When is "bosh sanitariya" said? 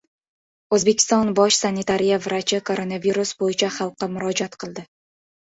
1.39-2.17